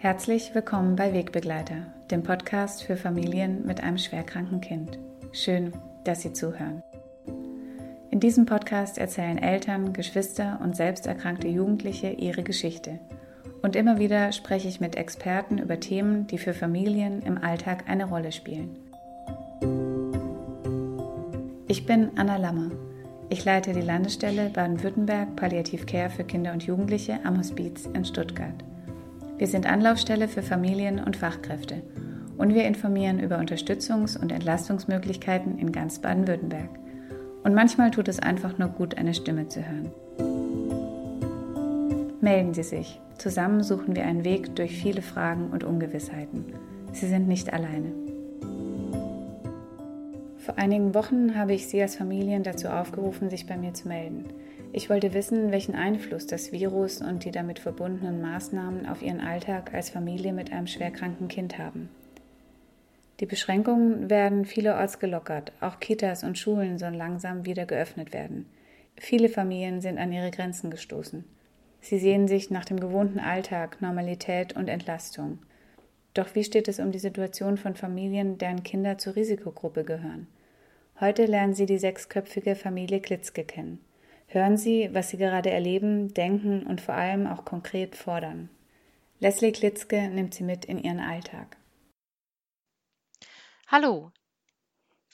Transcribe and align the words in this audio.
Herzlich 0.00 0.54
willkommen 0.54 0.94
bei 0.94 1.12
Wegbegleiter, 1.12 1.92
dem 2.08 2.22
Podcast 2.22 2.84
für 2.84 2.96
Familien 2.96 3.66
mit 3.66 3.82
einem 3.82 3.98
schwerkranken 3.98 4.60
Kind. 4.60 4.96
Schön, 5.32 5.72
dass 6.04 6.22
Sie 6.22 6.32
zuhören. 6.32 6.84
In 8.12 8.20
diesem 8.20 8.46
Podcast 8.46 8.96
erzählen 8.96 9.38
Eltern, 9.38 9.92
Geschwister 9.92 10.60
und 10.62 10.76
selbst 10.76 11.08
erkrankte 11.08 11.48
Jugendliche 11.48 12.10
ihre 12.10 12.44
Geschichte. 12.44 13.00
Und 13.60 13.74
immer 13.74 13.98
wieder 13.98 14.30
spreche 14.30 14.68
ich 14.68 14.78
mit 14.78 14.94
Experten 14.94 15.58
über 15.58 15.80
Themen, 15.80 16.28
die 16.28 16.38
für 16.38 16.54
Familien 16.54 17.20
im 17.22 17.36
Alltag 17.36 17.88
eine 17.88 18.04
Rolle 18.04 18.30
spielen. 18.30 18.76
Ich 21.66 21.86
bin 21.86 22.10
Anna 22.14 22.36
Lammer. 22.36 22.70
Ich 23.30 23.44
leite 23.44 23.72
die 23.72 23.80
Landesstelle 23.80 24.50
Baden-Württemberg 24.50 25.34
Palliativ 25.34 25.86
Care 25.86 26.08
für 26.08 26.22
Kinder 26.22 26.52
und 26.52 26.62
Jugendliche 26.62 27.18
am 27.24 27.36
Hospiz 27.36 27.86
in 27.92 28.04
Stuttgart. 28.04 28.54
Wir 29.38 29.46
sind 29.46 29.66
Anlaufstelle 29.66 30.26
für 30.26 30.42
Familien 30.42 30.98
und 30.98 31.16
Fachkräfte 31.16 31.82
und 32.36 32.54
wir 32.54 32.64
informieren 32.64 33.20
über 33.20 33.38
Unterstützungs- 33.38 34.20
und 34.20 34.32
Entlastungsmöglichkeiten 34.32 35.58
in 35.60 35.70
ganz 35.70 36.00
Baden-Württemberg. 36.00 36.68
Und 37.44 37.54
manchmal 37.54 37.92
tut 37.92 38.08
es 38.08 38.18
einfach 38.18 38.58
nur 38.58 38.68
gut, 38.68 38.98
eine 38.98 39.14
Stimme 39.14 39.46
zu 39.46 39.60
hören. 39.64 39.92
Melden 42.20 42.52
Sie 42.52 42.64
sich. 42.64 43.00
Zusammen 43.16 43.62
suchen 43.62 43.94
wir 43.94 44.04
einen 44.04 44.24
Weg 44.24 44.56
durch 44.56 44.72
viele 44.72 45.02
Fragen 45.02 45.50
und 45.50 45.62
Ungewissheiten. 45.62 46.46
Sie 46.92 47.06
sind 47.06 47.28
nicht 47.28 47.52
alleine. 47.52 47.92
Vor 50.38 50.58
einigen 50.58 50.94
Wochen 50.94 51.36
habe 51.36 51.52
ich 51.54 51.68
Sie 51.68 51.80
als 51.80 51.94
Familien 51.94 52.42
dazu 52.42 52.68
aufgerufen, 52.68 53.30
sich 53.30 53.46
bei 53.46 53.56
mir 53.56 53.72
zu 53.72 53.86
melden. 53.86 54.24
Ich 54.72 54.90
wollte 54.90 55.14
wissen, 55.14 55.50
welchen 55.50 55.74
Einfluss 55.74 56.26
das 56.26 56.52
Virus 56.52 57.00
und 57.00 57.24
die 57.24 57.30
damit 57.30 57.58
verbundenen 57.58 58.20
Maßnahmen 58.20 58.86
auf 58.86 59.02
Ihren 59.02 59.20
Alltag 59.20 59.72
als 59.72 59.88
Familie 59.88 60.34
mit 60.34 60.52
einem 60.52 60.66
schwerkranken 60.66 61.28
Kind 61.28 61.58
haben. 61.58 61.88
Die 63.20 63.26
Beschränkungen 63.26 64.10
werden 64.10 64.44
vielerorts 64.44 64.98
gelockert, 64.98 65.52
auch 65.60 65.80
Kitas 65.80 66.22
und 66.22 66.38
Schulen 66.38 66.78
sollen 66.78 66.94
langsam 66.94 67.46
wieder 67.46 67.66
geöffnet 67.66 68.12
werden. 68.12 68.46
Viele 68.96 69.28
Familien 69.28 69.80
sind 69.80 69.98
an 69.98 70.12
ihre 70.12 70.30
Grenzen 70.30 70.70
gestoßen. 70.70 71.24
Sie 71.80 71.98
sehen 71.98 72.28
sich 72.28 72.50
nach 72.50 72.64
dem 72.64 72.78
gewohnten 72.78 73.20
Alltag, 73.20 73.80
Normalität 73.80 74.54
und 74.54 74.68
Entlastung. 74.68 75.38
Doch 76.14 76.34
wie 76.34 76.44
steht 76.44 76.68
es 76.68 76.78
um 76.78 76.92
die 76.92 76.98
Situation 76.98 77.56
von 77.56 77.74
Familien, 77.74 78.38
deren 78.38 78.62
Kinder 78.64 78.98
zur 78.98 79.16
Risikogruppe 79.16 79.84
gehören? 79.84 80.26
Heute 81.00 81.26
lernen 81.26 81.54
Sie 81.54 81.66
die 81.66 81.78
sechsköpfige 81.78 82.54
Familie 82.54 83.00
Klitzke 83.00 83.44
kennen. 83.44 83.80
Hören 84.30 84.58
Sie, 84.58 84.90
was 84.92 85.08
Sie 85.08 85.16
gerade 85.16 85.48
erleben, 85.48 86.12
denken 86.12 86.66
und 86.66 86.82
vor 86.82 86.94
allem 86.94 87.26
auch 87.26 87.46
konkret 87.46 87.96
fordern. 87.96 88.50
Leslie 89.20 89.52
Klitzke 89.52 90.10
nimmt 90.10 90.34
Sie 90.34 90.44
mit 90.44 90.66
in 90.66 90.78
ihren 90.78 91.00
Alltag. 91.00 91.56
Hallo. 93.66 94.12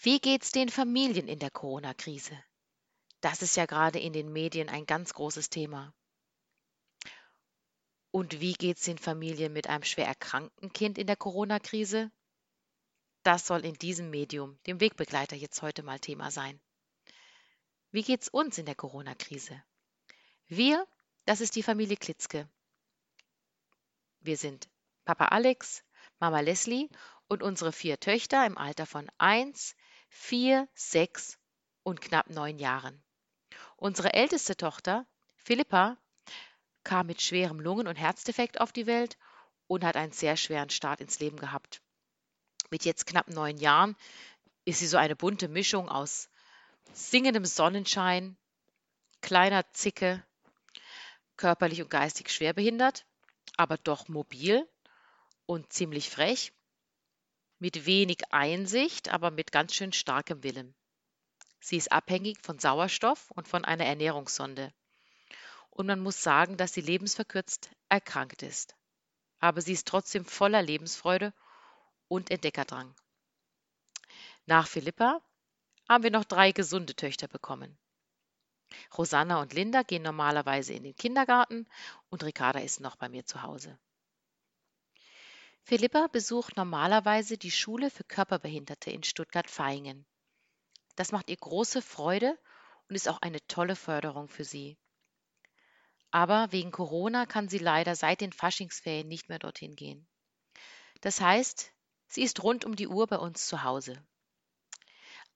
Wie 0.03 0.19
geht's 0.19 0.51
den 0.51 0.69
Familien 0.69 1.29
in 1.29 1.39
der 1.39 1.51
Corona-Krise? 1.51 2.37
Das 3.21 3.41
ist 3.41 3.57
ja 3.57 3.67
gerade 3.67 4.01
in 4.01 4.13
den 4.13 4.33
Medien 4.33 4.69
ein 4.69 4.85
ganz 4.85 5.15
großes 5.15 5.49
Thema. 5.49 5.95
Und 8.11 8.41
wie 8.41 8.55
geht's 8.55 8.83
den 8.83 8.99
Familien 8.99 9.53
mit 9.53 9.69
einem 9.69 9.85
schwer 9.85 10.07
erkrankten 10.07 10.73
Kind 10.73 10.99
in 10.99 11.07
der 11.07 11.17
Corona-Krise? 11.17 12.11
Das 13.23 13.47
soll 13.47 13.65
in 13.65 13.75
diesem 13.75 14.11
Medium, 14.11 14.59
dem 14.67 14.81
Wegbegleiter, 14.81 15.37
jetzt 15.37 15.63
heute 15.63 15.85
mal 15.85 16.01
Thema 16.01 16.33
sein. 16.33 16.61
Wie 17.95 18.03
geht's 18.03 18.29
uns 18.29 18.59
in 18.59 18.67
der 18.67 18.75
Corona-Krise? 18.75 19.63
Wir, 20.49 20.85
das 21.27 21.41
ist 21.41 21.55
die 21.55 21.63
Familie 21.63 21.97
Klitzke. 21.97 22.49
Wir 24.19 24.37
sind 24.37 24.69
Papa 25.05 25.27
Alex, 25.27 25.85
Mama 26.19 26.41
Leslie 26.41 26.89
und 27.29 27.45
unsere 27.45 27.71
vier 27.71 28.01
Töchter 28.01 28.45
im 28.47 28.59
Alter 28.59 28.85
von 28.85 29.09
1, 29.19 29.77
4, 30.09 30.69
6 30.75 31.39
und 31.85 32.01
knapp 32.01 32.29
9 32.31 32.59
Jahren. 32.59 33.01
Unsere 33.77 34.13
älteste 34.13 34.57
Tochter, 34.57 35.07
Philippa, 35.37 35.97
kam 36.83 37.07
mit 37.07 37.23
schwerem 37.23 37.61
Lungen- 37.61 37.87
und 37.87 37.95
Herzdefekt 37.95 38.61
auf 38.61 38.73
die 38.73 38.89
Welt 38.89 39.17
und 39.69 39.85
hat 39.85 39.95
einen 39.95 40.11
sehr 40.11 40.37
schweren 40.37 40.71
Start 40.71 41.01
ins 41.01 41.21
Leben 41.21 41.37
gehabt. 41.37 41.81
Mit 42.71 42.85
jetzt 42.85 43.07
knapp 43.07 43.29
neun 43.29 43.57
Jahren 43.57 43.95
ist 44.65 44.81
sie 44.81 44.89
so 44.89 44.97
eine 44.97 45.15
bunte 45.15 45.47
Mischung 45.47 45.89
aus 45.89 46.29
singendem 46.93 47.45
Sonnenschein, 47.45 48.37
kleiner 49.21 49.65
Zicke, 49.73 50.25
körperlich 51.37 51.83
und 51.83 51.91
geistig 51.91 52.31
schwerbehindert, 52.31 53.07
aber 53.57 53.79
doch 53.79 54.09
mobil 54.09 54.69
und 55.47 55.73
ziemlich 55.73 56.11
frech, 56.11 56.53
mit 57.59 57.87
wenig 57.87 58.19
Einsicht, 58.31 59.09
aber 59.09 59.31
mit 59.31 59.53
ganz 59.53 59.75
schön 59.75 59.93
starkem 59.93 60.43
Willen. 60.43 60.75
Sie 61.61 61.77
ist 61.77 61.93
abhängig 61.93 62.39
von 62.43 62.59
Sauerstoff 62.59 63.31
und 63.31 63.49
von 63.49 63.65
einer 63.65 63.87
Ernährungssonde. 63.87 64.73
Und 65.71 65.87
man 65.87 66.01
muss 66.01 66.23
sagen, 66.23 66.57
dass 66.57 66.75
sie 66.75 66.83
lebensverkürzt 66.83 67.71
erkrankt 67.89 68.43
ist. 68.43 68.77
Aber 69.41 69.61
sie 69.61 69.73
ist 69.73 69.89
trotzdem 69.89 70.25
voller 70.25 70.63
Lebensfreude 70.63 71.33
und 72.09 72.31
Entdeckerdrang. 72.31 72.95
Nach 74.47 74.69
Philippa 74.69 75.23
haben 75.89 76.05
wir 76.05 76.11
noch 76.11 76.25
drei 76.25 76.53
gesunde 76.53 76.95
Töchter 76.95 77.29
bekommen. 77.29 77.79
Rosanna 78.97 79.41
und 79.41 79.53
Linda 79.53 79.83
gehen 79.83 80.03
normalerweise 80.03 80.73
in 80.73 80.83
den 80.83 80.97
Kindergarten 80.97 81.69
und 82.11 82.25
Ricarda 82.25 82.61
ist 82.61 82.81
noch 82.81 82.97
bei 82.97 83.09
mir 83.09 83.25
zu 83.25 83.43
Hause. 83.43 83.79
Philippa 85.63 86.09
besucht 86.09 86.57
normalerweise 86.57 87.39
die 87.39 87.51
Schule 87.51 87.91
für 87.91 88.05
Körperbehinderte 88.05 88.91
in 88.91 89.03
Stuttgart-Vaihingen. 89.03 90.05
Das 90.97 91.13
macht 91.13 91.31
ihr 91.31 91.37
große 91.37 91.83
Freude 91.83 92.39
und 92.89 92.97
ist 92.97 93.09
auch 93.09 93.23
eine 93.23 93.45
tolle 93.47 93.77
Förderung 93.77 94.29
für 94.29 94.45
sie. 94.45 94.77
Aber 96.11 96.53
wegen 96.53 96.71
Corona 96.71 97.27
kann 97.27 97.49
sie 97.49 97.59
leider 97.59 97.97
seit 97.97 98.21
den 98.21 98.33
Faschingsferien 98.33 99.09
nicht 99.09 99.29
mehr 99.29 99.39
dorthin 99.39 99.75
gehen. 99.75 100.07
Das 101.01 101.21
heißt, 101.21 101.75
Sie 102.15 102.23
ist 102.23 102.45
rund 102.45 102.65
um 102.65 102.77
die 102.77 102.87
Uhr 102.87 103.09
bei 103.09 103.19
uns 103.19 103.47
zu 103.49 103.65
Hause. 103.65 104.01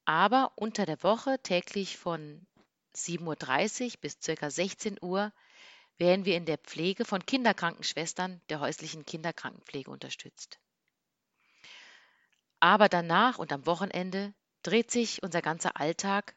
Aber 0.09 0.53
unter 0.55 0.87
der 0.87 1.03
Woche 1.03 1.39
täglich 1.43 1.99
von 1.99 2.47
7.30 2.95 3.85
Uhr 3.85 4.01
bis 4.01 4.19
ca. 4.19 4.49
16 4.49 4.97
Uhr 5.03 5.35
werden 5.99 6.25
wir 6.25 6.35
in 6.39 6.47
der 6.47 6.57
Pflege 6.57 7.05
von 7.05 7.27
Kinderkrankenschwestern 7.27 8.41
der 8.49 8.61
häuslichen 8.61 9.05
Kinderkrankenpflege 9.05 9.91
unterstützt. 9.91 10.61
Aber 12.59 12.89
danach 12.89 13.37
und 13.37 13.53
am 13.53 13.67
Wochenende 13.67 14.33
dreht 14.63 14.91
sich 14.91 15.23
unser 15.23 15.43
ganzer 15.43 15.79
Alltag 15.79 16.35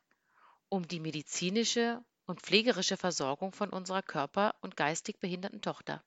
um 0.67 0.85
die 0.85 0.99
medizinische 0.99 2.03
und 2.25 2.41
pflegerische 2.41 2.97
Versorgung 2.97 3.53
von 3.53 3.69
unserer 3.69 4.01
körper- 4.01 4.53
und 4.59 4.75
geistig 4.75 5.21
behinderten 5.21 5.61
Tochter. 5.61 6.03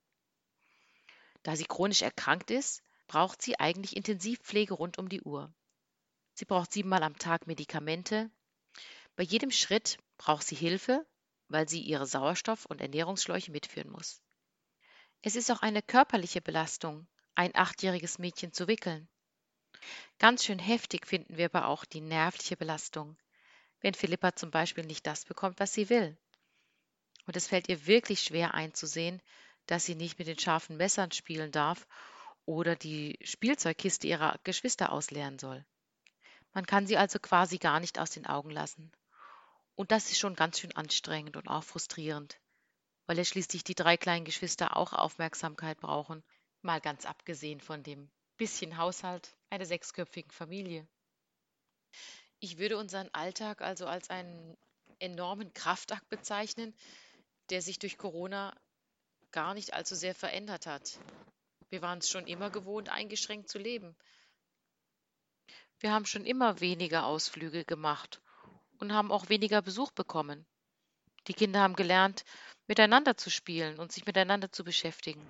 Da 1.42 1.56
sie 1.56 1.64
chronisch 1.64 2.02
erkrankt 2.02 2.50
ist, 2.50 2.82
braucht 3.06 3.40
sie 3.40 3.58
eigentlich 3.58 3.96
Intensivpflege 3.96 4.74
rund 4.74 4.98
um 4.98 5.08
die 5.08 5.22
Uhr. 5.22 5.50
Sie 6.34 6.44
braucht 6.44 6.72
siebenmal 6.72 7.02
am 7.04 7.16
Tag 7.16 7.46
Medikamente. 7.46 8.30
Bei 9.16 9.22
jedem 9.22 9.52
Schritt 9.52 9.98
braucht 10.18 10.46
sie 10.46 10.56
Hilfe, 10.56 11.06
weil 11.48 11.68
sie 11.68 11.80
ihre 11.80 12.06
Sauerstoff- 12.06 12.66
und 12.66 12.80
Ernährungsschläuche 12.80 13.52
mitführen 13.52 13.90
muss. 13.90 14.20
Es 15.22 15.36
ist 15.36 15.50
auch 15.50 15.62
eine 15.62 15.80
körperliche 15.80 16.40
Belastung, 16.40 17.06
ein 17.34 17.54
achtjähriges 17.54 18.18
Mädchen 18.18 18.52
zu 18.52 18.66
wickeln. 18.66 19.08
Ganz 20.18 20.44
schön 20.44 20.58
heftig 20.58 21.06
finden 21.06 21.36
wir 21.36 21.46
aber 21.46 21.68
auch 21.68 21.84
die 21.84 22.00
nervliche 22.00 22.56
Belastung, 22.56 23.16
wenn 23.80 23.94
Philippa 23.94 24.34
zum 24.34 24.50
Beispiel 24.50 24.84
nicht 24.84 25.06
das 25.06 25.24
bekommt, 25.24 25.60
was 25.60 25.72
sie 25.72 25.88
will. 25.88 26.16
Und 27.26 27.36
es 27.36 27.46
fällt 27.46 27.68
ihr 27.68 27.86
wirklich 27.86 28.20
schwer 28.20 28.54
einzusehen, 28.54 29.22
dass 29.66 29.84
sie 29.84 29.94
nicht 29.94 30.18
mit 30.18 30.28
den 30.28 30.38
scharfen 30.38 30.76
Messern 30.76 31.12
spielen 31.12 31.52
darf 31.52 31.86
oder 32.44 32.76
die 32.76 33.18
Spielzeugkiste 33.22 34.06
ihrer 34.06 34.38
Geschwister 34.44 34.92
ausleeren 34.92 35.38
soll. 35.38 35.64
Man 36.54 36.66
kann 36.66 36.86
sie 36.86 36.96
also 36.96 37.18
quasi 37.18 37.58
gar 37.58 37.80
nicht 37.80 37.98
aus 37.98 38.10
den 38.10 38.26
Augen 38.26 38.50
lassen. 38.50 38.92
Und 39.74 39.90
das 39.90 40.10
ist 40.10 40.18
schon 40.18 40.36
ganz 40.36 40.60
schön 40.60 40.74
anstrengend 40.76 41.36
und 41.36 41.48
auch 41.48 41.64
frustrierend, 41.64 42.40
weil 43.06 43.18
ja 43.18 43.24
schließlich 43.24 43.64
die 43.64 43.74
drei 43.74 43.96
kleinen 43.96 44.24
Geschwister 44.24 44.76
auch 44.76 44.92
Aufmerksamkeit 44.92 45.80
brauchen, 45.80 46.22
mal 46.62 46.80
ganz 46.80 47.06
abgesehen 47.06 47.60
von 47.60 47.82
dem 47.82 48.08
bisschen 48.36 48.78
Haushalt 48.78 49.36
einer 49.50 49.66
sechsköpfigen 49.66 50.30
Familie. 50.30 50.86
Ich 52.38 52.58
würde 52.58 52.78
unseren 52.78 53.12
Alltag 53.12 53.60
also 53.60 53.86
als 53.86 54.10
einen 54.10 54.56
enormen 54.98 55.52
Kraftakt 55.54 56.08
bezeichnen, 56.08 56.74
der 57.50 57.62
sich 57.62 57.78
durch 57.78 57.98
Corona 57.98 58.56
gar 59.32 59.54
nicht 59.54 59.74
allzu 59.74 59.94
sehr 59.94 60.14
verändert 60.14 60.66
hat. 60.66 60.98
Wir 61.70 61.82
waren 61.82 61.98
es 61.98 62.08
schon 62.08 62.26
immer 62.26 62.50
gewohnt, 62.50 62.88
eingeschränkt 62.88 63.48
zu 63.48 63.58
leben. 63.58 63.96
Wir 65.84 65.92
haben 65.92 66.06
schon 66.06 66.24
immer 66.24 66.60
weniger 66.60 67.04
Ausflüge 67.04 67.66
gemacht 67.66 68.22
und 68.78 68.94
haben 68.94 69.12
auch 69.12 69.28
weniger 69.28 69.60
Besuch 69.60 69.92
bekommen. 69.92 70.46
Die 71.26 71.34
Kinder 71.34 71.60
haben 71.60 71.76
gelernt, 71.76 72.24
miteinander 72.66 73.18
zu 73.18 73.28
spielen 73.28 73.78
und 73.78 73.92
sich 73.92 74.06
miteinander 74.06 74.50
zu 74.50 74.64
beschäftigen. 74.64 75.20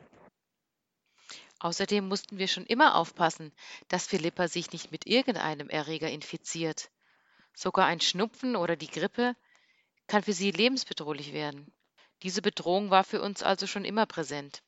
Außerdem 1.58 2.06
mussten 2.06 2.38
wir 2.38 2.46
schon 2.46 2.66
immer 2.66 2.94
aufpassen, 2.94 3.52
dass 3.88 4.06
Philippa 4.06 4.46
sich 4.46 4.70
nicht 4.70 4.92
mit 4.92 5.08
irgendeinem 5.08 5.70
Erreger 5.70 6.08
infiziert. 6.08 6.88
Sogar 7.52 7.86
ein 7.86 8.00
Schnupfen 8.00 8.54
oder 8.54 8.76
die 8.76 8.86
Grippe 8.86 9.34
kann 10.06 10.22
für 10.22 10.34
sie 10.34 10.52
lebensbedrohlich 10.52 11.32
werden. 11.32 11.74
Diese 12.22 12.42
Bedrohung 12.42 12.90
war 12.90 13.02
für 13.02 13.20
uns 13.20 13.42
also 13.42 13.66
schon 13.66 13.84
immer 13.84 14.06
präsent. 14.06 14.62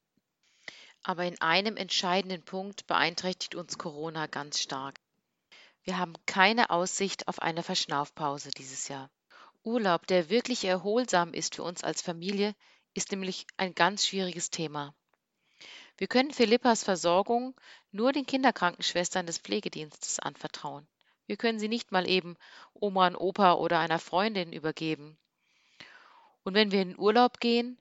Aber 1.05 1.27
in 1.27 1.41
einem 1.41 1.77
entscheidenden 1.77 2.43
Punkt 2.43 2.89
beeinträchtigt 2.89 3.55
uns 3.55 3.79
Corona 3.79 4.27
ganz 4.27 4.61
stark. 4.61 4.99
Wir 5.87 5.99
haben 5.99 6.15
keine 6.27 6.71
Aussicht 6.71 7.29
auf 7.29 7.41
eine 7.41 7.63
Verschnaufpause 7.63 8.51
dieses 8.51 8.89
Jahr. 8.89 9.09
Urlaub, 9.63 10.05
der 10.09 10.29
wirklich 10.31 10.65
erholsam 10.65 11.33
ist 11.33 11.55
für 11.55 11.63
uns 11.63 11.85
als 11.85 12.03
Familie, 12.03 12.57
ist 12.95 13.13
nämlich 13.13 13.47
ein 13.57 13.73
ganz 13.73 14.05
schwieriges 14.05 14.51
Thema. 14.51 14.97
Wir 15.97 16.09
können 16.09 16.33
Philippas 16.33 16.83
Versorgung 16.83 17.55
nur 17.93 18.11
den 18.11 18.27
Kinderkrankenschwestern 18.27 19.27
des 19.27 19.39
Pflegedienstes 19.39 20.19
anvertrauen. 20.19 20.89
Wir 21.27 21.37
können 21.37 21.61
sie 21.61 21.69
nicht 21.69 21.93
mal 21.93 22.09
eben 22.09 22.37
Oma 22.75 23.07
und 23.07 23.17
Opa 23.17 23.53
oder 23.55 23.79
einer 23.79 24.01
Freundin 24.01 24.53
übergeben. 24.53 25.17
Und 26.43 26.55
wenn 26.55 26.73
wir 26.73 26.83
in 26.83 26.99
Urlaub 26.99 27.39
gehen, 27.39 27.79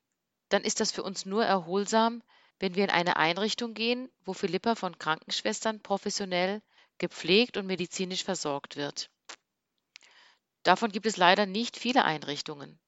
dann 0.50 0.64
ist 0.64 0.80
das 0.80 0.92
für 0.92 1.02
uns 1.02 1.26
nur 1.26 1.44
erholsam, 1.44 2.22
wenn 2.60 2.76
wir 2.76 2.84
in 2.84 2.92
eine 2.92 3.16
Einrichtung 3.16 3.74
gehen, 3.74 4.12
wo 4.26 4.34
Philippa 4.34 4.76
von 4.76 5.00
Krankenschwestern 5.00 5.82
professionell 5.82 6.62
gepflegt 6.98 7.58
und 7.58 7.68
medizinisch 7.68 8.24
versorgt 8.24 8.76
wird. 8.76 9.10
Davon 10.64 10.92
gibt 10.92 11.06
es 11.06 11.18
leider 11.18 11.46
nicht 11.46 11.78
viele 11.78 12.06
Einrichtungen. 12.06 12.80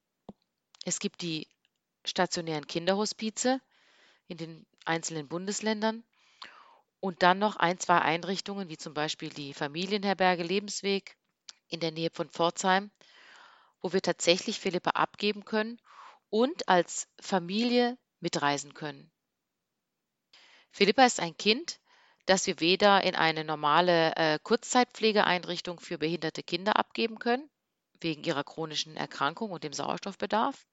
Es 0.84 0.98
gibt 0.98 1.22
die 1.22 1.46
stationären 2.04 2.66
Kinderhospize 2.66 3.60
in 4.26 4.36
den 4.36 4.66
einzelnen 4.84 5.28
Bundesländern 5.28 6.04
und 7.00 7.22
dann 7.22 7.38
noch 7.38 7.56
ein, 7.56 7.78
zwei 7.78 8.00
Einrichtungen, 8.00 8.68
wie 8.68 8.76
zum 8.76 8.94
Beispiel 8.94 9.30
die 9.30 9.54
Familienherberge 9.54 10.42
Lebensweg 10.42 11.16
in 11.68 11.80
der 11.80 11.92
Nähe 11.92 12.10
von 12.12 12.28
Pforzheim, 12.28 12.90
wo 13.80 13.92
wir 13.92 14.02
tatsächlich 14.02 14.58
Philippa 14.58 14.90
abgeben 14.90 15.44
können 15.44 15.80
und 16.30 16.68
als 16.68 17.08
Familie 17.20 17.96
mitreisen 18.20 18.74
können. 18.74 19.10
Philippa 20.70 21.04
ist 21.04 21.20
ein 21.20 21.36
Kind, 21.36 21.80
das 22.28 22.46
wir 22.46 22.60
weder 22.60 23.02
in 23.04 23.14
eine 23.14 23.44
normale 23.44 24.14
äh, 24.16 24.38
Kurzzeitpflegeeinrichtung 24.42 25.80
für 25.80 25.98
behinderte 25.98 26.42
Kinder 26.42 26.76
abgeben 26.76 27.18
können, 27.18 27.48
wegen 28.00 28.22
ihrer 28.22 28.44
chronischen 28.44 28.96
Erkrankung 28.96 29.50
und 29.50 29.64
dem 29.64 29.72
Sauerstoffbedarf, 29.72 30.66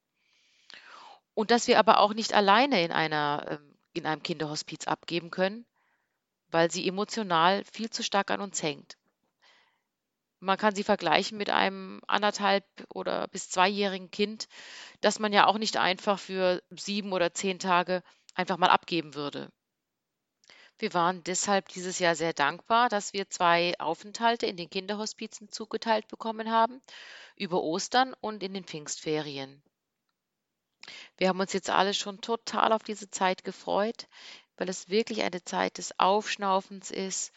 und 1.35 1.51
das 1.51 1.67
wir 1.67 1.77
aber 1.79 1.99
auch 1.99 2.13
nicht 2.13 2.33
alleine 2.33 2.83
in, 2.83 2.91
einer, 2.91 3.45
ähm, 3.49 3.77
in 3.93 4.05
einem 4.05 4.23
Kinderhospiz 4.23 4.87
abgeben 4.87 5.29
können, 5.29 5.65
weil 6.49 6.71
sie 6.71 6.87
emotional 6.87 7.63
viel 7.65 7.89
zu 7.89 8.03
stark 8.03 8.31
an 8.31 8.41
uns 8.41 8.63
hängt. 8.63 8.97
Man 10.39 10.57
kann 10.57 10.75
sie 10.75 10.83
vergleichen 10.83 11.37
mit 11.37 11.49
einem 11.49 12.01
anderthalb 12.07 12.65
oder 12.93 13.27
bis 13.27 13.49
zweijährigen 13.49 14.11
Kind, 14.11 14.47
das 15.01 15.19
man 15.19 15.33
ja 15.33 15.47
auch 15.47 15.57
nicht 15.57 15.77
einfach 15.77 16.19
für 16.19 16.61
sieben 16.69 17.13
oder 17.13 17.33
zehn 17.33 17.59
Tage 17.59 18.01
einfach 18.33 18.57
mal 18.57 18.69
abgeben 18.69 19.15
würde. 19.15 19.51
Wir 20.77 20.93
waren 20.93 21.23
deshalb 21.23 21.69
dieses 21.69 21.99
Jahr 21.99 22.15
sehr 22.15 22.33
dankbar, 22.33 22.89
dass 22.89 23.13
wir 23.13 23.29
zwei 23.29 23.73
Aufenthalte 23.79 24.45
in 24.45 24.57
den 24.57 24.69
Kinderhospizen 24.69 25.49
zugeteilt 25.49 26.07
bekommen 26.09 26.51
haben, 26.51 26.81
über 27.37 27.63
Ostern 27.63 28.13
und 28.19 28.43
in 28.43 28.53
den 28.53 28.65
Pfingstferien. 28.65 29.63
Wir 31.17 31.29
haben 31.29 31.39
uns 31.39 31.53
jetzt 31.53 31.69
alle 31.69 31.93
schon 31.93 32.19
total 32.19 32.73
auf 32.73 32.83
diese 32.83 33.09
Zeit 33.09 33.43
gefreut, 33.43 34.07
weil 34.57 34.69
es 34.69 34.89
wirklich 34.89 35.23
eine 35.23 35.43
Zeit 35.43 35.77
des 35.77 35.97
Aufschnaufens 35.99 36.91
ist, 36.91 37.31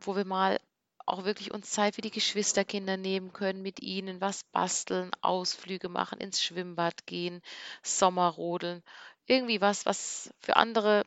wo 0.00 0.16
wir 0.16 0.24
mal 0.24 0.60
auch 1.06 1.24
wirklich 1.24 1.52
uns 1.52 1.70
Zeit 1.70 1.94
für 1.94 2.02
die 2.02 2.10
Geschwisterkinder 2.10 2.96
nehmen 2.96 3.32
können, 3.32 3.62
mit 3.62 3.80
ihnen 3.80 4.20
was 4.20 4.44
basteln, 4.44 5.10
Ausflüge 5.20 5.88
machen, 5.88 6.18
ins 6.18 6.42
Schwimmbad 6.42 7.06
gehen, 7.06 7.40
Sommerrodeln, 7.82 8.82
irgendwie 9.26 9.60
was, 9.60 9.86
was 9.86 10.34
für 10.40 10.56
andere 10.56 11.04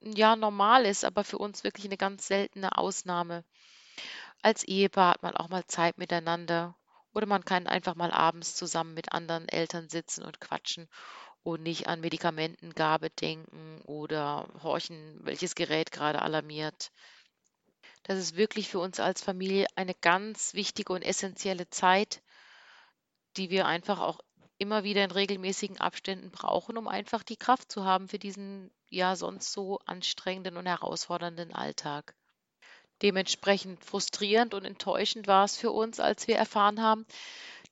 ja 0.00 0.36
normal 0.36 0.84
ist, 0.84 1.04
aber 1.04 1.24
für 1.24 1.38
uns 1.38 1.64
wirklich 1.64 1.86
eine 1.86 1.96
ganz 1.96 2.26
seltene 2.26 2.76
Ausnahme. 2.76 3.44
Als 4.42 4.64
Ehepaar 4.64 5.14
hat 5.14 5.22
man 5.22 5.36
auch 5.36 5.48
mal 5.48 5.66
Zeit 5.66 5.98
miteinander 5.98 6.76
oder 7.12 7.26
man 7.26 7.44
kann 7.44 7.66
einfach 7.66 7.94
mal 7.94 8.12
abends 8.12 8.54
zusammen 8.54 8.94
mit 8.94 9.12
anderen 9.12 9.48
Eltern 9.48 9.88
sitzen 9.88 10.24
und 10.24 10.40
quatschen 10.40 10.88
und 11.42 11.62
nicht 11.62 11.88
an 11.88 12.00
Medikamentengabe 12.00 13.10
denken 13.10 13.80
oder 13.86 14.48
horchen, 14.62 15.18
welches 15.22 15.54
Gerät 15.54 15.90
gerade 15.92 16.22
alarmiert. 16.22 16.92
Das 18.04 18.18
ist 18.18 18.36
wirklich 18.36 18.68
für 18.68 18.78
uns 18.78 19.00
als 19.00 19.22
Familie 19.22 19.66
eine 19.76 19.94
ganz 19.94 20.54
wichtige 20.54 20.92
und 20.92 21.02
essentielle 21.02 21.68
Zeit, 21.70 22.22
die 23.36 23.50
wir 23.50 23.66
einfach 23.66 24.00
auch 24.00 24.20
immer 24.58 24.82
wieder 24.82 25.04
in 25.04 25.10
regelmäßigen 25.10 25.78
Abständen 25.78 26.30
brauchen, 26.30 26.76
um 26.76 26.88
einfach 26.88 27.22
die 27.22 27.36
Kraft 27.36 27.70
zu 27.70 27.84
haben 27.84 28.08
für 28.08 28.18
diesen 28.18 28.70
ja 28.90 29.16
sonst 29.16 29.52
so 29.52 29.78
anstrengenden 29.84 30.56
und 30.56 30.66
herausfordernden 30.66 31.54
Alltag. 31.54 32.14
Dementsprechend 33.02 33.84
frustrierend 33.84 34.54
und 34.54 34.64
enttäuschend 34.64 35.26
war 35.26 35.44
es 35.44 35.56
für 35.56 35.70
uns, 35.70 36.00
als 36.00 36.26
wir 36.26 36.36
erfahren 36.36 36.82
haben, 36.82 37.06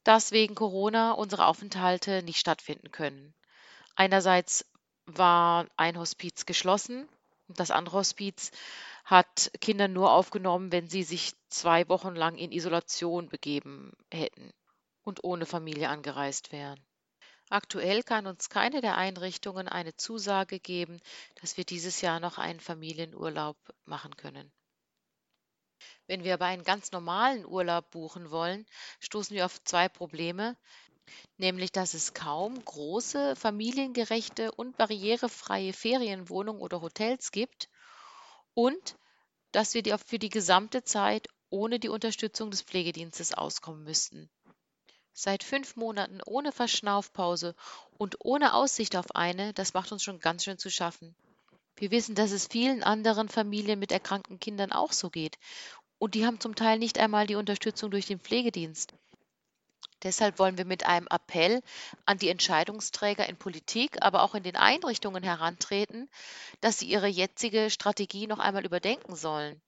dass 0.05 0.31
wegen 0.31 0.55
Corona 0.55 1.13
unsere 1.13 1.47
Aufenthalte 1.47 2.23
nicht 2.23 2.39
stattfinden 2.39 2.93
können. 2.93 3.35
Einerseits 3.97 4.65
war 5.07 5.67
ein 5.77 5.99
Hospiz 5.99 6.47
geschlossen 6.47 7.09
und 7.49 7.59
das 7.59 7.71
andere 7.71 7.99
Hospiz 7.99 8.53
hat 9.05 9.51
Kinder 9.61 9.89
nur 9.89 10.13
aufgenommen, 10.13 10.71
wenn 10.71 10.89
sie 10.89 11.03
sich 11.03 11.33
zwei 11.49 11.89
Wochen 11.89 12.15
lang 12.15 12.37
in 12.37 12.53
Isolation 12.53 13.29
begeben 13.29 13.93
hätten 14.13 14.53
und 15.03 15.25
ohne 15.25 15.47
Familie 15.47 15.89
angereist 15.89 16.53
wären. 16.53 16.81
Aktuell 17.49 18.03
kann 18.03 18.27
uns 18.27 18.49
keine 18.49 18.81
der 18.81 18.97
Einrichtungen 18.97 19.69
eine 19.69 19.97
Zusage 19.97 20.59
geben, 20.59 21.01
dass 21.41 21.57
wir 21.57 21.65
dieses 21.65 22.01
Jahr 22.01 22.19
noch 22.19 22.39
einen 22.39 22.61
Familienurlaub 22.61 23.57
machen 23.85 24.17
können. 24.17 24.53
Wenn 26.09 26.25
wir 26.25 26.35
aber 26.35 26.47
einen 26.47 26.65
ganz 26.65 26.91
normalen 26.91 27.47
Urlaub 27.47 27.91
buchen 27.91 28.31
wollen, 28.31 28.67
stoßen 29.01 29.37
wir 29.37 29.45
auf 29.45 29.63
zwei 29.63 29.89
Probleme, 29.89 30.57
nämlich 31.37 31.71
dass 31.71 31.95
es 31.95 32.15
kaum 32.15 32.65
große, 32.65 33.37
familiengerechte 33.37 34.51
und 34.53 34.77
barrierefreie 34.77 35.73
Ferienwohnungen 35.73 36.61
oder 36.61 36.81
Hotels 36.81 37.31
gibt 37.31 37.69
und 38.55 38.97
dass 39.53 39.75
wir 39.75 39.99
für 39.99 40.19
die 40.19 40.31
gesamte 40.31 40.83
Zeit 40.83 41.29
ohne 41.51 41.79
die 41.79 41.89
Unterstützung 41.89 42.51
des 42.51 42.63
Pflegedienstes 42.63 43.35
auskommen 43.35 43.85
müssten. 43.85 44.29
Seit 45.19 45.43
fünf 45.43 45.77
Monaten 45.77 46.21
ohne 46.27 46.53
Verschnaufpause 46.53 47.55
und 47.97 48.17
ohne 48.19 48.53
Aussicht 48.53 48.97
auf 48.97 49.17
eine, 49.17 49.55
das 49.55 49.73
macht 49.73 49.91
uns 49.91 50.03
schon 50.03 50.21
ganz 50.21 50.45
schön 50.45 50.59
zu 50.59 50.69
schaffen. 50.69 51.17
Wir 51.75 51.91
wissen, 51.91 52.15
dass 52.15 52.33
es 52.33 52.49
vielen 52.49 52.83
anderen 52.83 53.31
Familien 53.31 53.79
mit 53.79 53.93
erkrankten 53.93 54.39
Kindern 54.39 54.73
auch 54.73 54.93
so 54.93 55.09
geht. 55.09 55.39
Und 55.99 56.15
die 56.15 56.27
haben 56.27 56.39
zum 56.39 56.55
Teil 56.55 56.79
nicht 56.79 56.99
einmal 56.99 57.27
die 57.27 57.37
Unterstützung 57.37 57.91
durch 57.91 58.05
den 58.05 58.21
Pflegedienst. 58.21 58.93
Deshalb 60.03 60.39
wollen 60.39 60.59
wir 60.59 60.67
mit 60.67 60.85
einem 60.85 61.07
Appell 61.09 61.63
an 62.05 62.19
die 62.19 62.29
Entscheidungsträger 62.29 63.27
in 63.27 63.39
Politik, 63.39 63.97
aber 64.03 64.23
auch 64.23 64.35
in 64.35 64.43
den 64.43 64.57
Einrichtungen 64.57 65.23
herantreten, 65.23 66.11
dass 66.61 66.81
sie 66.81 66.91
ihre 66.91 67.09
jetzige 67.09 67.71
Strategie 67.71 68.27
noch 68.27 68.39
einmal 68.39 68.67
überdenken 68.67 69.17
sollen. 69.17 69.63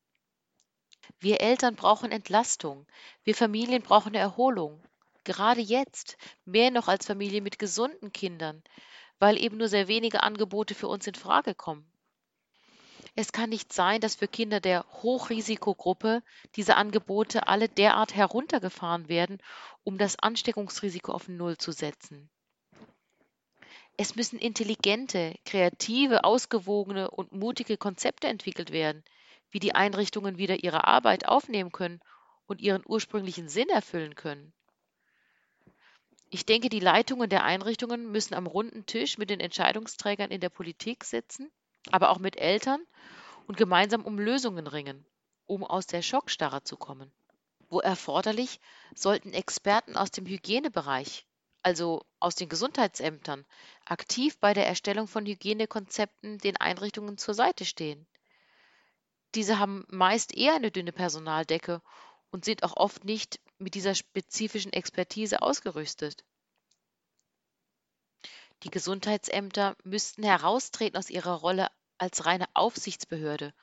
Wir 1.20 1.40
Eltern 1.40 1.74
brauchen 1.74 2.12
Entlastung, 2.12 2.86
wir 3.24 3.34
Familien 3.34 3.80
brauchen 3.80 4.14
Erholung 4.14 4.82
gerade 5.28 5.60
jetzt, 5.60 6.16
mehr 6.46 6.70
noch 6.70 6.88
als 6.88 7.06
Familie 7.06 7.42
mit 7.42 7.58
gesunden 7.58 8.12
Kindern, 8.12 8.62
weil 9.18 9.38
eben 9.38 9.58
nur 9.58 9.68
sehr 9.68 9.86
wenige 9.86 10.22
Angebote 10.22 10.74
für 10.74 10.88
uns 10.88 11.06
in 11.06 11.14
Frage 11.14 11.54
kommen. 11.54 11.86
Es 13.14 13.30
kann 13.30 13.50
nicht 13.50 13.72
sein, 13.72 14.00
dass 14.00 14.14
für 14.14 14.28
Kinder 14.28 14.60
der 14.60 14.86
Hochrisikogruppe 15.02 16.22
diese 16.56 16.76
Angebote 16.76 17.46
alle 17.46 17.68
derart 17.68 18.14
heruntergefahren 18.14 19.08
werden, 19.08 19.38
um 19.84 19.98
das 19.98 20.18
Ansteckungsrisiko 20.18 21.12
auf 21.12 21.28
Null 21.28 21.58
zu 21.58 21.72
setzen. 21.72 22.30
Es 23.96 24.14
müssen 24.14 24.38
intelligente, 24.38 25.34
kreative, 25.44 26.24
ausgewogene 26.24 27.10
und 27.10 27.32
mutige 27.32 27.76
Konzepte 27.76 28.28
entwickelt 28.28 28.70
werden, 28.70 29.04
wie 29.50 29.58
die 29.58 29.74
Einrichtungen 29.74 30.38
wieder 30.38 30.62
ihre 30.62 30.86
Arbeit 30.86 31.26
aufnehmen 31.26 31.72
können 31.72 32.00
und 32.46 32.60
ihren 32.60 32.82
ursprünglichen 32.86 33.48
Sinn 33.48 33.68
erfüllen 33.68 34.14
können. 34.14 34.52
Ich 36.30 36.44
denke, 36.44 36.68
die 36.68 36.80
Leitungen 36.80 37.30
der 37.30 37.44
Einrichtungen 37.44 38.12
müssen 38.12 38.34
am 38.34 38.46
runden 38.46 38.84
Tisch 38.84 39.16
mit 39.16 39.30
den 39.30 39.40
Entscheidungsträgern 39.40 40.30
in 40.30 40.40
der 40.40 40.50
Politik 40.50 41.04
sitzen, 41.04 41.50
aber 41.90 42.10
auch 42.10 42.18
mit 42.18 42.36
Eltern 42.36 42.84
und 43.46 43.56
gemeinsam 43.56 44.04
um 44.04 44.18
Lösungen 44.18 44.66
ringen, 44.66 45.06
um 45.46 45.64
aus 45.64 45.86
der 45.86 46.02
Schockstarre 46.02 46.62
zu 46.64 46.76
kommen. 46.76 47.10
Wo 47.70 47.80
erforderlich, 47.80 48.60
sollten 48.94 49.32
Experten 49.32 49.96
aus 49.96 50.10
dem 50.10 50.26
Hygienebereich, 50.26 51.26
also 51.62 52.04
aus 52.20 52.34
den 52.34 52.50
Gesundheitsämtern, 52.50 53.46
aktiv 53.86 54.38
bei 54.38 54.52
der 54.52 54.66
Erstellung 54.66 55.06
von 55.08 55.24
Hygienekonzepten 55.24 56.38
den 56.38 56.58
Einrichtungen 56.58 57.16
zur 57.16 57.34
Seite 57.34 57.64
stehen. 57.64 58.06
Diese 59.34 59.58
haben 59.58 59.86
meist 59.88 60.36
eher 60.36 60.54
eine 60.54 60.70
dünne 60.70 60.92
Personaldecke 60.92 61.80
und 62.30 62.44
sind 62.44 62.64
auch 62.64 62.76
oft 62.76 63.04
nicht 63.04 63.40
mit 63.58 63.74
dieser 63.74 63.94
spezifischen 63.94 64.72
Expertise 64.72 65.42
ausgerüstet. 65.42 66.24
Die 68.64 68.70
Gesundheitsämter 68.70 69.76
müssten 69.84 70.24
heraustreten 70.24 70.98
aus 70.98 71.10
ihrer 71.10 71.34
Rolle 71.34 71.68
als 71.98 72.26
reine 72.26 72.46
Aufsichtsbehörde 72.54 73.54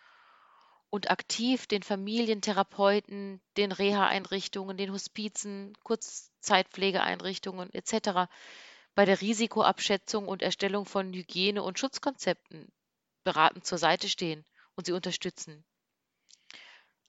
und 0.89 1.09
aktiv 1.09 1.67
den 1.67 1.83
Familientherapeuten, 1.83 3.41
den 3.57 3.71
Reha-Einrichtungen, 3.73 4.77
den 4.77 4.93
Hospizen, 4.93 5.73
Kurzzeitpflegeeinrichtungen 5.83 7.73
etc. 7.73 8.31
bei 8.93 9.03
der 9.03 9.19
Risikoabschätzung 9.19 10.27
und 10.27 10.41
Erstellung 10.41 10.85
von 10.85 11.11
Hygiene- 11.13 11.63
und 11.63 11.79
Schutzkonzepten 11.79 12.71
beratend 13.25 13.65
zur 13.65 13.77
Seite 13.77 14.07
stehen 14.07 14.45
und 14.75 14.85
sie 14.85 14.93
unterstützen. 14.93 15.65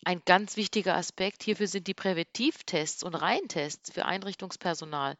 Ein 0.04 0.22
ganz 0.24 0.56
wichtiger 0.56 0.94
Aspekt 0.94 1.42
hierfür 1.42 1.66
sind 1.66 1.86
die 1.86 1.94
Präventivtests 1.94 3.02
und 3.02 3.14
Reihentests 3.14 3.92
für 3.92 4.04
Einrichtungspersonal, 4.04 5.16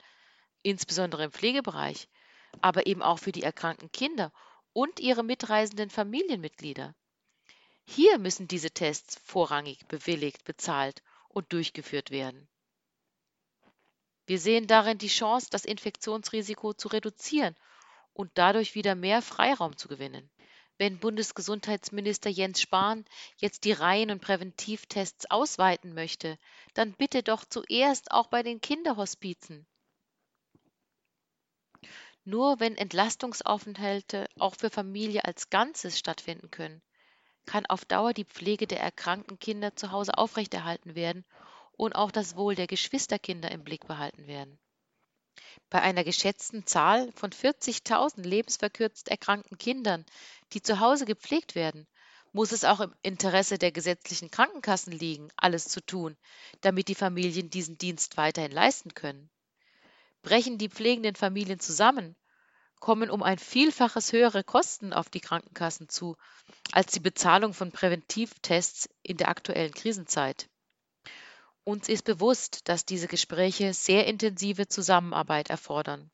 insbesondere 0.63 1.25
im 1.25 1.33
Pflegebereich, 1.33 2.09
aber 2.61 2.87
eben 2.87 3.03
auch 3.03 3.19
für 3.19 3.33
die 3.33 3.43
erkrankten 3.43 3.91
Kinder 3.91 4.33
und 4.73 5.01
ihre 5.01 5.25
mitreisenden 5.25 5.91
Familienmitglieder. 5.91 6.95
Hier 7.85 8.19
müssen 8.19 8.49
diese 8.49 8.71
Tests 8.71 9.19
vorrangig 9.25 9.87
bewilligt, 9.89 10.45
bezahlt 10.45 11.03
und 11.29 11.53
durchgeführt 11.53 12.11
werden. 12.11 12.49
Wir 14.27 14.41
sehen 14.41 14.67
darin 14.67 14.99
die 14.99 15.09
Chance, 15.09 15.49
das 15.51 15.65
Infektionsrisiko 15.65 16.75
zu 16.75 16.89
reduzieren 16.89 17.55
und 18.13 18.31
dadurch 18.35 18.75
wieder 18.75 18.97
mehr 18.97 19.23
Freiraum 19.23 19.77
zu 19.77 19.87
gewinnen. 19.87 20.29
Wenn 20.79 20.99
Bundesgesundheitsminister 20.99 22.29
Jens 22.29 22.61
Spahn 22.61 23.07
jetzt 23.39 23.65
die 23.65 23.73
Reihen- 23.73 24.11
und 24.11 24.21
Präventivtests 24.21 25.31
ausweiten 25.31 25.95
möchte, 25.95 26.39
dann 26.75 26.93
bitte 26.93 27.23
doch 27.23 27.45
zuerst 27.45 28.11
auch 28.11 28.27
bei 28.27 28.43
den 28.43 28.61
Kinderhospizen. 28.61 29.67
Nur 32.25 32.61
wenn 32.61 32.77
Entlastungsaufenthalte 32.77 34.29
auch 34.39 34.57
für 34.57 34.69
Familie 34.69 35.25
als 35.25 35.49
Ganzes 35.49 35.99
stattfinden 35.99 36.51
können, 36.51 36.83
kann 37.47 37.65
auf 37.67 37.85
Dauer 37.85 38.13
die 38.13 38.25
Pflege 38.25 38.67
der 38.67 38.81
erkrankten 38.81 39.39
Kinder 39.39 39.77
zu 39.77 39.93
Hause 39.93 40.19
aufrechterhalten 40.19 40.95
werden 40.95 41.25
und 41.73 41.95
auch 41.95 42.11
das 42.11 42.37
Wohl 42.37 42.55
der 42.55 42.67
Geschwisterkinder 42.67 43.51
im 43.51 43.65
Blick 43.65 43.87
behalten 43.87 44.27
werden. 44.27 44.59
Bei 45.71 45.83
einer 45.83 46.05
geschätzten 46.05 46.67
Zahl 46.67 47.11
von 47.13 47.31
40.000 47.31 48.23
lebensverkürzt 48.23 49.09
erkrankten 49.09 49.59
Kindern, 49.59 50.05
die 50.53 50.63
zu 50.63 50.81
Hause 50.81 51.05
gepflegt 51.05 51.55
werden, 51.55 51.87
muss 52.33 52.53
es 52.53 52.65
auch 52.65 52.81
im 52.81 52.95
Interesse 53.03 53.59
der 53.59 53.73
gesetzlichen 53.73 54.31
Krankenkassen 54.31 54.93
liegen, 54.93 55.29
alles 55.37 55.69
zu 55.69 55.81
tun, 55.81 56.17
damit 56.61 56.89
die 56.89 56.95
Familien 56.95 57.51
diesen 57.51 57.79
Dienst 57.79 58.17
weiterhin 58.17 58.53
leisten 58.53 58.95
können. 58.95 59.31
Brechen 60.23 60.59
die 60.59 60.69
pflegenden 60.69 61.15
Familien 61.15 61.61
zusammen 61.61 62.17
kommen 62.81 63.11
um 63.11 63.23
ein 63.23 63.39
Vielfaches 63.39 64.13
höhere 64.13 64.45
Kosten 64.45 64.93
auf 64.93 65.09
die 65.09 65.21
Krankenkassen 65.21 65.89
zu 65.89 66.17
als 66.73 66.93
die 66.93 67.01
Bezahlung 67.01 67.55
von 67.55 67.73
Präventivtests 67.73 68.89
in 69.03 69.17
der 69.17 69.29
aktuellen 69.29 69.73
Krisenzeit. 69.73 70.49
Uns 71.69 71.89
ist 71.89 72.05
bewusst, 72.05 72.69
dass 72.69 72.85
diese 72.85 73.09
Gespräche 73.09 73.75
sehr 73.75 74.07
intensive 74.07 74.69
Zusammenarbeit 74.69 75.51
erfordern 75.51 76.13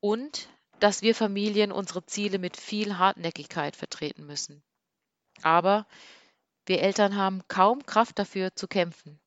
und 0.00 0.48
dass 0.80 1.02
wir 1.02 1.14
Familien 1.14 1.70
unsere 1.70 2.06
Ziele 2.06 2.38
mit 2.38 2.56
viel 2.56 2.96
Hartnäckigkeit 2.96 3.76
vertreten 3.76 4.24
müssen. 4.24 4.62
Aber 5.42 5.86
wir 6.64 6.80
Eltern 6.80 7.14
haben 7.14 7.46
kaum 7.48 7.84
Kraft 7.84 8.18
dafür 8.18 8.56
zu 8.56 8.68
kämpfen. 8.68 9.20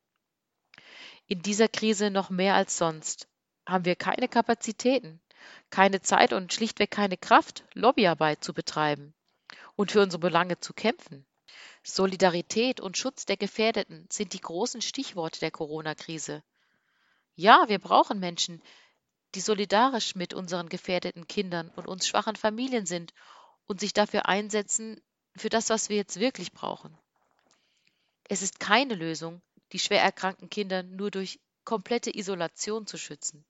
In 1.28 1.44
dieser 1.44 1.68
Krise 1.68 2.10
noch 2.10 2.32
mehr 2.32 2.56
als 2.56 2.80
sonst 2.80 3.28
haben 3.68 3.86
wir 3.86 3.96
keine 3.96 4.28
Kapazitäten, 4.28 5.22
keine 5.70 6.02
Zeit 6.02 6.34
und 6.34 6.52
schlichtweg 6.52 6.90
keine 6.90 7.18
Kraft, 7.18 7.64
Lobbyarbeit 7.76 8.44
zu 8.44 8.56
betreiben 8.56 9.14
und 9.76 9.92
für 9.92 10.02
unsere 10.02 10.20
Belange 10.20 10.60
zu 10.60 10.74
kämpfen. 10.74 11.28
Solidarität 11.84 12.80
und 12.80 12.98
Schutz 12.98 13.26
der 13.26 13.38
Gefährdeten 13.38 14.08
sind 14.12 14.34
die 14.34 14.42
großen 14.42 14.82
Stichworte 14.82 15.40
der 15.40 15.52
Corona-Krise. 15.52 16.44
Ja, 17.36 17.66
wir 17.68 17.80
brauchen 17.80 18.20
Menschen, 18.20 18.62
die 19.34 19.42
solidarisch 19.42 20.16
mit 20.16 20.34
unseren 20.34 20.70
gefährdeten 20.70 21.28
Kindern 21.28 21.70
und 21.70 21.88
uns 21.88 22.08
schwachen 22.08 22.36
Familien 22.36 22.86
sind 22.86 23.14
und 23.66 23.80
sich 23.80 23.94
dafür 23.94 24.28
einsetzen, 24.28 25.02
für 25.36 25.50
das, 25.50 25.70
was 25.70 25.90
wir 25.90 25.96
jetzt 25.96 26.20
wirklich 26.20 26.52
brauchen. 26.52 26.98
Es 28.28 28.42
ist 28.42 28.60
keine 28.60 28.96
Lösung, 28.96 29.42
die 29.72 29.80
schwer 29.80 30.02
erkrankten 30.02 30.50
Kinder 30.50 30.84
nur 30.84 31.10
durch 31.10 31.40
komplette 31.64 32.16
Isolation 32.16 32.86
zu 32.86 32.98
schützen. 32.98 33.46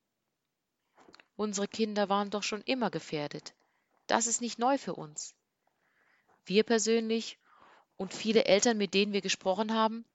Unsere 1.36 1.68
Kinder 1.68 2.08
waren 2.08 2.30
doch 2.30 2.44
schon 2.44 2.62
immer 2.62 2.92
gefährdet. 2.92 3.56
Das 4.06 4.28
ist 4.28 4.42
nicht 4.42 4.60
neu 4.60 4.78
für 4.78 4.94
uns. 4.94 5.34
Wir 6.46 6.64
persönlich 6.64 7.40
und 8.02 8.16
viele 8.16 8.46
Eltern, 8.46 8.80
mit 8.80 8.96
denen 8.96 9.14
wir 9.14 9.22
gesprochen 9.22 9.76
haben, 9.76 10.06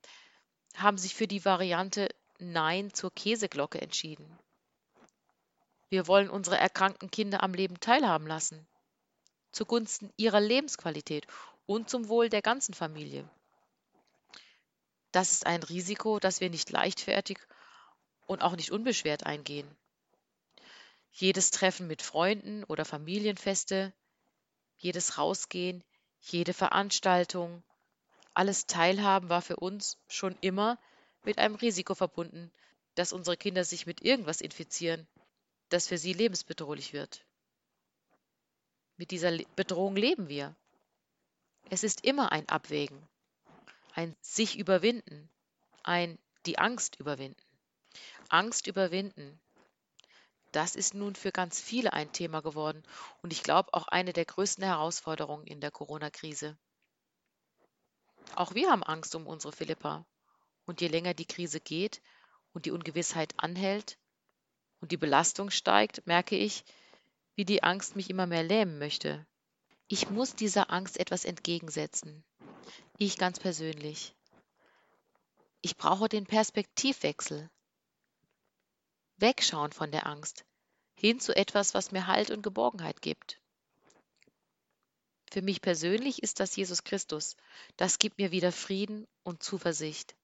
haben 0.74 0.98
sich 0.98 1.14
für 1.14 1.28
die 1.28 1.44
Variante 1.44 2.08
Nein 2.40 2.92
zur 2.92 3.14
Käseglocke 3.14 3.80
entschieden. 3.80 4.26
Wir 5.88 6.08
wollen 6.08 6.28
unsere 6.28 6.58
erkrankten 6.58 7.12
Kinder 7.12 7.44
am 7.44 7.54
Leben 7.54 7.78
teilhaben 7.78 8.26
lassen, 8.26 8.66
zugunsten 9.52 10.12
ihrer 10.16 10.40
Lebensqualität 10.40 11.28
und 11.66 11.88
zum 11.88 12.08
Wohl 12.08 12.28
der 12.28 12.42
ganzen 12.42 12.74
Familie. 12.74 13.30
Das 15.12 15.30
ist 15.30 15.46
ein 15.46 15.62
Risiko, 15.62 16.18
das 16.18 16.40
wir 16.40 16.50
nicht 16.50 16.70
leichtfertig 16.70 17.38
und 18.26 18.42
auch 18.42 18.56
nicht 18.56 18.72
unbeschwert 18.72 19.24
eingehen. 19.24 19.76
Jedes 21.12 21.52
Treffen 21.52 21.86
mit 21.86 22.02
Freunden 22.02 22.64
oder 22.64 22.84
Familienfeste, 22.84 23.94
jedes 24.76 25.18
Rausgehen, 25.18 25.84
jede 26.20 26.52
Veranstaltung, 26.52 27.62
alles 28.36 28.66
Teilhaben 28.66 29.30
war 29.30 29.40
für 29.40 29.56
uns 29.56 29.96
schon 30.08 30.36
immer 30.42 30.78
mit 31.24 31.38
einem 31.38 31.54
Risiko 31.54 31.94
verbunden, 31.94 32.52
dass 32.94 33.14
unsere 33.14 33.36
Kinder 33.36 33.64
sich 33.64 33.86
mit 33.86 34.02
irgendwas 34.02 34.42
infizieren, 34.42 35.06
das 35.70 35.88
für 35.88 35.96
sie 35.96 36.12
lebensbedrohlich 36.12 36.92
wird. 36.92 37.24
Mit 38.98 39.10
dieser 39.10 39.36
Bedrohung 39.56 39.96
leben 39.96 40.28
wir. 40.28 40.54
Es 41.70 41.82
ist 41.82 42.04
immer 42.04 42.30
ein 42.30 42.46
Abwägen, 42.48 43.08
ein 43.94 44.14
sich 44.20 44.58
überwinden, 44.58 45.30
ein 45.82 46.18
die 46.44 46.58
Angst 46.58 46.96
überwinden. 46.96 47.42
Angst 48.28 48.66
überwinden, 48.66 49.40
das 50.52 50.76
ist 50.76 50.92
nun 50.92 51.14
für 51.14 51.32
ganz 51.32 51.58
viele 51.58 51.94
ein 51.94 52.12
Thema 52.12 52.42
geworden 52.42 52.82
und 53.22 53.32
ich 53.32 53.42
glaube 53.42 53.72
auch 53.72 53.88
eine 53.88 54.12
der 54.12 54.26
größten 54.26 54.62
Herausforderungen 54.62 55.46
in 55.46 55.60
der 55.62 55.70
Corona-Krise. 55.70 56.58
Auch 58.34 58.54
wir 58.54 58.70
haben 58.70 58.82
Angst 58.82 59.14
um 59.14 59.26
unsere 59.26 59.52
Philippa. 59.52 60.04
Und 60.66 60.80
je 60.80 60.88
länger 60.88 61.14
die 61.14 61.26
Krise 61.26 61.60
geht 61.60 62.02
und 62.52 62.66
die 62.66 62.72
Ungewissheit 62.72 63.34
anhält 63.36 63.98
und 64.80 64.92
die 64.92 64.96
Belastung 64.96 65.50
steigt, 65.50 66.06
merke 66.06 66.36
ich, 66.36 66.64
wie 67.36 67.44
die 67.44 67.62
Angst 67.62 67.96
mich 67.96 68.10
immer 68.10 68.26
mehr 68.26 68.42
lähmen 68.42 68.78
möchte. 68.78 69.26
Ich 69.88 70.10
muss 70.10 70.34
dieser 70.34 70.70
Angst 70.70 70.98
etwas 70.98 71.24
entgegensetzen. 71.24 72.24
Ich 72.98 73.18
ganz 73.18 73.38
persönlich. 73.38 74.14
Ich 75.60 75.76
brauche 75.76 76.08
den 76.08 76.26
Perspektivwechsel 76.26 77.48
wegschauen 79.18 79.72
von 79.72 79.90
der 79.90 80.06
Angst, 80.06 80.44
hin 80.94 81.20
zu 81.20 81.34
etwas, 81.34 81.74
was 81.74 81.92
mir 81.92 82.06
Halt 82.06 82.30
und 82.30 82.42
Geborgenheit 82.42 83.00
gibt. 83.00 83.40
Für 85.30 85.42
mich 85.42 85.60
persönlich 85.60 86.22
ist 86.22 86.40
das 86.40 86.54
Jesus 86.56 86.84
Christus. 86.84 87.36
Das 87.76 87.98
gibt 87.98 88.18
mir 88.18 88.30
wieder 88.30 88.52
Frieden 88.52 89.06
und 89.24 89.42
Zuversicht, 89.42 90.14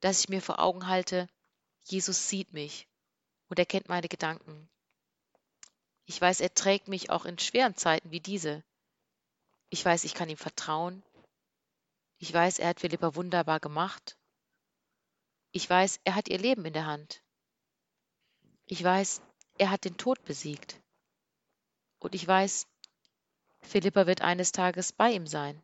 dass 0.00 0.20
ich 0.20 0.28
mir 0.28 0.40
vor 0.40 0.58
Augen 0.58 0.86
halte, 0.86 1.28
Jesus 1.84 2.28
sieht 2.28 2.52
mich 2.52 2.88
und 3.48 3.58
er 3.58 3.66
kennt 3.66 3.88
meine 3.88 4.08
Gedanken. 4.08 4.68
Ich 6.04 6.20
weiß, 6.20 6.40
er 6.40 6.54
trägt 6.54 6.88
mich 6.88 7.10
auch 7.10 7.24
in 7.24 7.38
schweren 7.38 7.76
Zeiten 7.76 8.10
wie 8.10 8.20
diese. 8.20 8.64
Ich 9.68 9.84
weiß, 9.84 10.04
ich 10.04 10.14
kann 10.14 10.28
ihm 10.28 10.36
vertrauen. 10.36 11.02
Ich 12.18 12.32
weiß, 12.32 12.58
er 12.58 12.68
hat 12.68 12.80
Philippa 12.80 13.14
wunderbar 13.14 13.60
gemacht. 13.60 14.16
Ich 15.52 15.68
weiß, 15.68 16.00
er 16.04 16.14
hat 16.14 16.28
ihr 16.28 16.38
Leben 16.38 16.64
in 16.64 16.72
der 16.72 16.86
Hand. 16.86 17.22
Ich 18.66 18.82
weiß, 18.82 19.20
er 19.58 19.70
hat 19.70 19.84
den 19.84 19.96
Tod 19.96 20.24
besiegt. 20.24 20.80
Und 21.98 22.14
ich 22.14 22.26
weiß, 22.26 22.66
Philippa 23.66 24.06
wird 24.06 24.22
eines 24.22 24.52
Tages 24.52 24.92
bei 24.92 25.10
ihm 25.10 25.26
sein. 25.26 25.60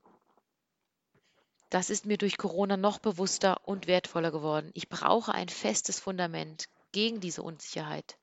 Das 1.70 1.88
ist 1.88 2.04
mir 2.04 2.18
durch 2.18 2.36
Corona 2.36 2.76
noch 2.76 2.98
bewusster 2.98 3.66
und 3.66 3.86
wertvoller 3.86 4.30
geworden. 4.30 4.70
Ich 4.74 4.88
brauche 4.88 5.32
ein 5.32 5.48
festes 5.48 6.00
Fundament 6.00 6.68
gegen 6.90 7.20
diese 7.20 7.42
Unsicherheit. 7.42 8.18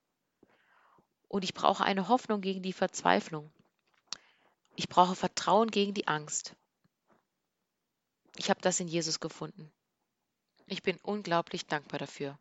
Und 1.29 1.43
ich 1.43 1.53
brauche 1.53 1.83
eine 1.83 2.09
Hoffnung 2.09 2.41
gegen 2.41 2.61
die 2.61 2.73
Verzweiflung. 2.73 3.51
Ich 4.75 4.89
brauche 4.89 5.15
Vertrauen 5.15 5.71
gegen 5.71 5.93
die 5.93 6.07
Angst. 6.07 6.55
Ich 8.35 8.49
habe 8.49 8.61
das 8.61 8.79
in 8.79 8.87
Jesus 8.87 9.19
gefunden. 9.19 9.71
Ich 10.67 10.83
bin 10.83 10.99
unglaublich 11.01 11.65
dankbar 11.65 11.99
dafür. 11.99 12.37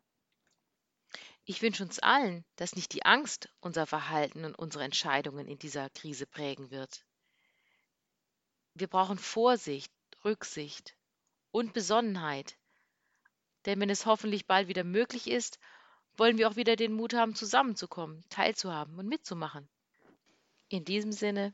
Ich 1.45 1.61
wünsche 1.61 1.83
uns 1.83 1.99
allen, 1.99 2.45
dass 2.57 2.75
nicht 2.75 2.93
die 2.93 3.05
Angst 3.05 3.49
unser 3.61 3.87
Verhalten 3.87 4.45
und 4.45 4.59
unsere 4.59 4.83
Entscheidungen 4.83 5.47
in 5.47 5.57
dieser 5.57 5.89
Krise 5.89 6.27
prägen 6.27 6.69
wird. 6.69 7.05
Wir 8.79 8.87
brauchen 8.87 9.17
Vorsicht, 9.17 9.91
Rücksicht 10.23 10.95
und 11.51 11.73
Besonnenheit. 11.73 12.57
Denn 13.65 13.79
wenn 13.81 13.89
es 13.89 14.05
hoffentlich 14.05 14.47
bald 14.47 14.69
wieder 14.69 14.85
möglich 14.85 15.29
ist, 15.29 15.59
wollen 16.15 16.37
wir 16.37 16.49
auch 16.49 16.55
wieder 16.55 16.77
den 16.77 16.93
Mut 16.93 17.13
haben, 17.13 17.35
zusammenzukommen, 17.35 18.23
teilzuhaben 18.29 18.97
und 18.97 19.07
mitzumachen. 19.07 19.67
In 20.69 20.85
diesem 20.85 21.11
Sinne, 21.11 21.53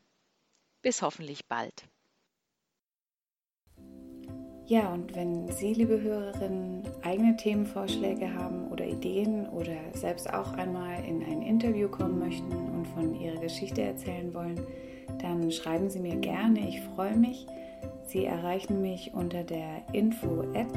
bis 0.83 1.01
hoffentlich 1.01 1.47
bald. 1.47 1.87
Ja, 4.67 4.93
und 4.93 5.15
wenn 5.15 5.51
Sie, 5.51 5.73
liebe 5.73 6.01
Hörerinnen, 6.01 6.83
eigene 7.03 7.37
Themenvorschläge 7.37 8.33
haben 8.33 8.71
oder 8.71 8.85
Ideen 8.85 9.47
oder 9.49 9.75
selbst 9.93 10.31
auch 10.31 10.53
einmal 10.53 11.03
in 11.05 11.23
ein 11.23 11.41
Interview 11.43 11.87
kommen 11.87 12.19
möchten 12.19 12.51
und 12.51 12.87
von 12.87 13.13
Ihrer 13.13 13.39
Geschichte 13.39 13.81
erzählen 13.81 14.33
wollen, 14.33 14.65
dann 15.25 15.51
schreiben 15.51 15.89
Sie 15.89 15.99
mir 15.99 16.15
gerne. 16.17 16.69
Ich 16.69 16.81
freue 16.81 17.17
mich. 17.17 17.47
Sie 18.05 18.25
erreichen 18.25 18.81
mich 18.81 19.15
unter 19.15 19.43
der 19.43 19.81
info 19.91 20.41
at 20.53 20.67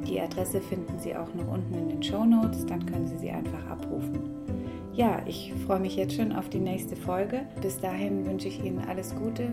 Die 0.06 0.20
Adresse 0.20 0.60
finden 0.60 0.98
Sie 0.98 1.14
auch 1.14 1.32
noch 1.34 1.46
unten 1.46 1.74
in 1.74 1.90
den 1.90 2.02
Show 2.02 2.24
Notes, 2.24 2.66
dann 2.66 2.84
können 2.84 3.06
Sie 3.06 3.18
sie 3.18 3.30
einfach 3.30 3.64
abrufen. 3.68 4.18
Ja, 4.92 5.22
ich 5.26 5.54
freue 5.66 5.78
mich 5.78 5.94
jetzt 5.94 6.16
schon 6.16 6.32
auf 6.32 6.48
die 6.48 6.58
nächste 6.58 6.96
Folge. 6.96 7.42
Bis 7.62 7.78
dahin 7.78 8.26
wünsche 8.26 8.48
ich 8.48 8.64
Ihnen 8.64 8.80
alles 8.80 9.14
Gute, 9.14 9.52